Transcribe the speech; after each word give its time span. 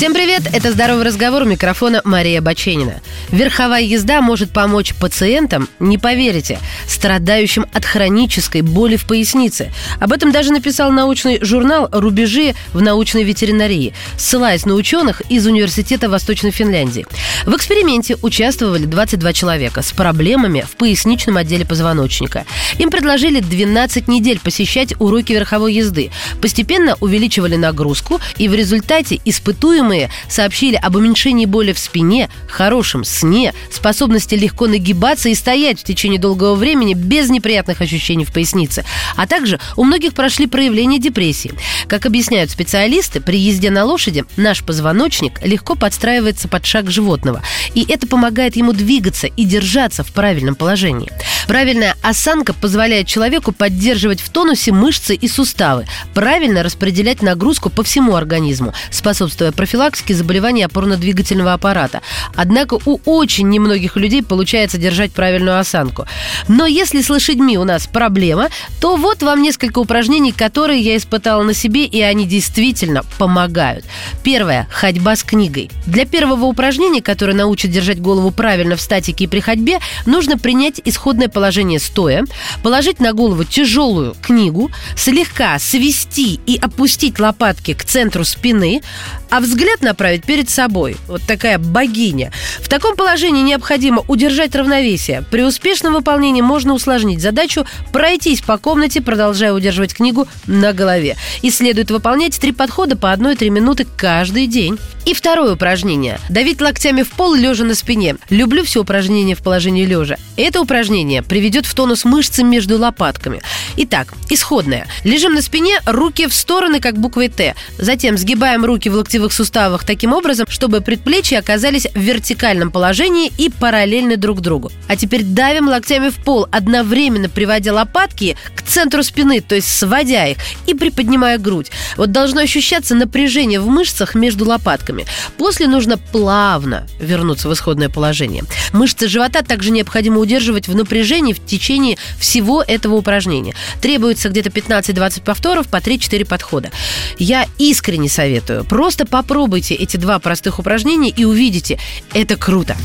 Всем 0.00 0.14
привет! 0.14 0.44
Это 0.54 0.72
«Здоровый 0.72 1.04
разговор» 1.04 1.42
у 1.42 1.44
микрофона 1.44 2.00
Мария 2.06 2.40
Баченина. 2.40 3.02
Верховая 3.30 3.82
езда 3.82 4.22
может 4.22 4.50
помочь 4.50 4.94
пациентам, 4.94 5.68
не 5.78 5.98
поверите, 5.98 6.58
страдающим 6.88 7.66
от 7.74 7.84
хронической 7.84 8.62
боли 8.62 8.96
в 8.96 9.06
пояснице. 9.06 9.70
Об 10.00 10.12
этом 10.12 10.32
даже 10.32 10.52
написал 10.52 10.90
научный 10.90 11.44
журнал 11.44 11.90
«Рубежи 11.92 12.54
в 12.72 12.80
научной 12.80 13.24
ветеринарии», 13.24 13.92
ссылаясь 14.16 14.64
на 14.64 14.72
ученых 14.72 15.20
из 15.28 15.46
Университета 15.46 16.08
Восточной 16.08 16.50
Финляндии. 16.50 17.06
В 17.44 17.54
эксперименте 17.54 18.16
участвовали 18.22 18.86
22 18.86 19.34
человека 19.34 19.82
с 19.82 19.92
проблемами 19.92 20.62
в 20.62 20.76
поясничном 20.76 21.36
отделе 21.36 21.66
позвоночника. 21.66 22.46
Им 22.78 22.88
предложили 22.88 23.40
12 23.40 24.08
недель 24.08 24.40
посещать 24.40 24.94
уроки 24.98 25.34
верховой 25.34 25.74
езды. 25.74 26.10
Постепенно 26.40 26.96
увеличивали 27.00 27.56
нагрузку, 27.56 28.18
и 28.38 28.48
в 28.48 28.54
результате 28.54 29.20
испытуемые 29.26 29.89
Испытуемые 29.90 30.10
сообщили 30.28 30.76
об 30.76 30.96
уменьшении 30.96 31.46
боли 31.46 31.72
в 31.72 31.78
спине, 31.78 32.30
хорошем 32.48 33.04
сне, 33.04 33.52
способности 33.72 34.34
легко 34.34 34.66
нагибаться 34.66 35.28
и 35.28 35.34
стоять 35.34 35.80
в 35.80 35.84
течение 35.84 36.20
долгого 36.20 36.54
времени 36.54 36.94
без 36.94 37.28
неприятных 37.28 37.80
ощущений 37.80 38.24
в 38.24 38.32
пояснице. 38.32 38.84
А 39.16 39.26
также 39.26 39.58
у 39.76 39.84
многих 39.84 40.14
прошли 40.14 40.46
проявления 40.46 40.98
депрессии. 40.98 41.52
Как 41.88 42.06
объясняют 42.06 42.50
специалисты, 42.50 43.20
при 43.20 43.38
езде 43.38 43.70
на 43.70 43.84
лошади 43.84 44.24
наш 44.36 44.62
позвоночник 44.62 45.44
легко 45.44 45.74
подстраивается 45.74 46.48
под 46.48 46.64
шаг 46.64 46.90
животного. 46.90 47.42
И 47.74 47.84
это 47.88 48.06
помогает 48.06 48.56
ему 48.56 48.72
двигаться 48.72 49.26
и 49.26 49.44
держаться 49.44 50.04
в 50.04 50.12
правильном 50.12 50.54
положении. 50.54 51.10
Правильная 51.50 51.96
осанка 52.00 52.54
позволяет 52.54 53.08
человеку 53.08 53.50
поддерживать 53.50 54.20
в 54.20 54.28
тонусе 54.28 54.70
мышцы 54.70 55.16
и 55.16 55.26
суставы, 55.26 55.84
правильно 56.14 56.62
распределять 56.62 57.22
нагрузку 57.22 57.70
по 57.70 57.82
всему 57.82 58.14
организму, 58.14 58.72
способствуя 58.92 59.50
профилактике 59.50 60.14
заболеваний 60.14 60.62
опорно-двигательного 60.62 61.52
аппарата. 61.52 62.02
Однако 62.36 62.78
у 62.84 63.00
очень 63.04 63.48
немногих 63.48 63.96
людей 63.96 64.22
получается 64.22 64.78
держать 64.78 65.10
правильную 65.10 65.58
осанку. 65.58 66.06
Но 66.46 66.66
если 66.66 67.02
с 67.02 67.10
лошадьми 67.10 67.58
у 67.58 67.64
нас 67.64 67.88
проблема, 67.88 68.48
то 68.80 68.94
вот 68.94 69.24
вам 69.24 69.42
несколько 69.42 69.80
упражнений, 69.80 70.30
которые 70.30 70.80
я 70.80 70.96
испытала 70.96 71.42
на 71.42 71.52
себе, 71.52 71.84
и 71.84 72.00
они 72.00 72.26
действительно 72.26 73.02
помогают. 73.18 73.84
Первое– 74.22 74.68
ходьба 74.70 75.16
с 75.16 75.24
книгой. 75.24 75.68
Для 75.84 76.04
первого 76.04 76.44
упражнения, 76.44 77.02
которое 77.02 77.34
научит 77.34 77.72
держать 77.72 78.00
голову 78.00 78.30
правильно 78.30 78.76
в 78.76 78.80
статике 78.80 79.24
и 79.24 79.26
при 79.26 79.40
ходьбе, 79.40 79.80
нужно 80.06 80.38
принять 80.38 80.80
исходное 80.84 81.26
положение 81.26 81.39
положение 81.40 81.80
стоя, 81.80 82.26
положить 82.62 83.00
на 83.00 83.14
голову 83.14 83.44
тяжелую 83.44 84.14
книгу, 84.20 84.70
слегка 84.94 85.58
свести 85.58 86.38
и 86.46 86.58
опустить 86.58 87.18
лопатки 87.18 87.72
к 87.72 87.82
центру 87.82 88.24
спины, 88.26 88.82
а 89.30 89.40
взгляд 89.40 89.80
направить 89.80 90.24
перед 90.24 90.50
собой. 90.50 90.96
Вот 91.06 91.22
такая 91.22 91.58
богиня. 91.58 92.32
В 92.60 92.68
таком 92.68 92.96
положении 92.96 93.42
необходимо 93.42 94.04
удержать 94.08 94.54
равновесие. 94.54 95.24
При 95.30 95.42
успешном 95.42 95.94
выполнении 95.94 96.42
можно 96.42 96.74
усложнить 96.74 97.20
задачу, 97.20 97.64
пройтись 97.92 98.40
по 98.40 98.58
комнате, 98.58 99.00
продолжая 99.00 99.52
удерживать 99.52 99.94
книгу 99.94 100.26
на 100.46 100.72
голове. 100.72 101.16
И 101.42 101.50
следует 101.50 101.90
выполнять 101.90 102.38
три 102.38 102.52
подхода 102.52 102.96
по 102.96 103.06
1-3 103.06 103.50
минуты 103.50 103.86
каждый 103.96 104.46
день. 104.46 104.78
И 105.06 105.14
второе 105.14 105.54
упражнение. 105.54 106.20
Давить 106.28 106.60
локтями 106.60 107.02
в 107.02 107.10
пол, 107.10 107.34
лежа 107.34 107.64
на 107.64 107.74
спине. 107.74 108.16
Люблю 108.28 108.64
все 108.64 108.80
упражнения 108.82 109.34
в 109.34 109.42
положении 109.42 109.86
лежа. 109.86 110.16
Это 110.36 110.60
упражнение 110.60 111.22
приведет 111.22 111.64
в 111.66 111.74
тонус 111.74 112.04
мышцы 112.04 112.42
между 112.42 112.78
лопатками. 112.78 113.40
Итак, 113.76 114.12
исходное. 114.28 114.86
Лежим 115.04 115.34
на 115.34 115.42
спине, 115.42 115.80
руки 115.86 116.26
в 116.26 116.34
стороны, 116.34 116.80
как 116.80 116.98
буквой 116.98 117.28
Т. 117.28 117.54
Затем 117.78 118.18
сгибаем 118.18 118.64
руки 118.64 118.88
в 118.88 118.94
локтевых 119.20 119.32
суставах 119.32 119.84
таким 119.84 120.12
образом, 120.12 120.46
чтобы 120.48 120.80
предплечья 120.80 121.38
оказались 121.38 121.86
в 121.94 121.98
вертикальном 121.98 122.70
положении 122.70 123.30
и 123.38 123.50
параллельны 123.50 124.16
друг 124.16 124.40
другу. 124.40 124.70
А 124.88 124.96
теперь 124.96 125.22
давим 125.22 125.68
локтями 125.68 126.08
в 126.08 126.16
пол, 126.16 126.46
одновременно 126.50 127.28
приводя 127.28 127.72
лопатки 127.72 128.36
к 128.54 128.62
центру 128.62 129.02
спины, 129.02 129.40
то 129.40 129.54
есть 129.54 129.68
сводя 129.68 130.26
их 130.26 130.38
и 130.66 130.74
приподнимая 130.74 131.38
грудь. 131.38 131.70
Вот 131.96 132.12
должно 132.12 132.40
ощущаться 132.40 132.94
напряжение 132.94 133.60
в 133.60 133.66
мышцах 133.66 134.14
между 134.14 134.44
лопатками. 134.44 135.06
После 135.36 135.66
нужно 135.66 135.98
плавно 135.98 136.86
вернуться 136.98 137.48
в 137.48 137.52
исходное 137.52 137.88
положение. 137.88 138.44
Мышцы 138.72 139.08
живота 139.08 139.42
также 139.42 139.70
необходимо 139.70 140.18
удерживать 140.18 140.68
в 140.68 140.74
напряжении 140.74 141.32
в 141.32 141.44
течение 141.44 141.98
всего 142.18 142.62
этого 142.62 142.94
упражнения. 142.94 143.54
Требуется 143.82 144.28
где-то 144.28 144.50
15-20 144.50 145.22
повторов 145.22 145.68
по 145.68 145.76
3-4 145.76 146.24
подхода. 146.24 146.70
Я 147.18 147.46
искренне 147.58 148.08
советую. 148.08 148.64
Просто 148.64 149.04
попробуйте 149.10 149.74
эти 149.74 149.96
два 149.96 150.18
простых 150.18 150.58
упражнения 150.58 151.10
и 151.10 151.24
увидите, 151.24 151.78
это 152.14 152.36
круто. 152.36 152.76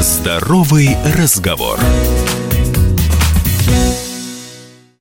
Здоровый 0.00 0.96
разговор. 1.16 1.78